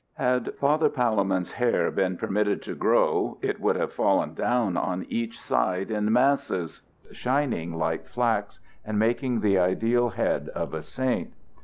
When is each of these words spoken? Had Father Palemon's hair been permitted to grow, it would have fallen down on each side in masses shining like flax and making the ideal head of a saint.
Had 0.15 0.55
Father 0.55 0.89
Palemon's 0.89 1.51
hair 1.51 1.91
been 1.91 2.17
permitted 2.17 2.63
to 2.63 2.73
grow, 2.73 3.37
it 3.43 3.59
would 3.61 3.75
have 3.75 3.93
fallen 3.93 4.33
down 4.33 4.75
on 4.75 5.05
each 5.09 5.39
side 5.39 5.91
in 5.91 6.11
masses 6.11 6.81
shining 7.11 7.75
like 7.77 8.07
flax 8.07 8.59
and 8.83 8.97
making 8.97 9.41
the 9.41 9.59
ideal 9.59 10.09
head 10.09 10.49
of 10.55 10.73
a 10.73 10.81
saint. 10.81 11.33